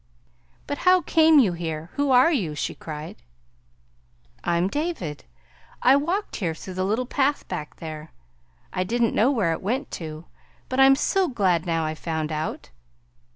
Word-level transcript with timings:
"But 0.65 0.79
how 0.79 1.01
came 1.03 1.37
you 1.37 1.53
here? 1.53 1.91
Who 1.93 2.09
are 2.09 2.31
you?" 2.31 2.55
she 2.55 2.73
cried. 2.73 3.21
"I'm 4.43 4.67
David. 4.67 5.25
I 5.83 5.95
walked 5.95 6.37
here 6.37 6.55
through 6.55 6.73
the 6.73 6.83
little 6.85 7.05
path 7.05 7.47
back 7.47 7.75
there. 7.75 8.11
I 8.73 8.83
didn't 8.83 9.13
know 9.13 9.29
where 9.29 9.51
it 9.51 9.61
went 9.61 9.91
to, 10.01 10.25
but 10.69 10.79
I'm 10.79 10.95
so 10.95 11.27
glad 11.27 11.67
now 11.67 11.85
I 11.85 11.93
found 11.93 12.31
out!" 12.31 12.71